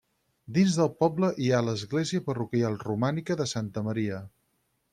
Dins 0.53 0.77
del 0.77 0.89
poble 1.01 1.29
hi 1.43 1.49
ha 1.51 1.59
l'església 1.67 2.25
parroquial 2.31 2.81
romànica 2.89 3.39
de 3.43 3.47
Santa 3.55 3.85
Maria. 3.91 4.23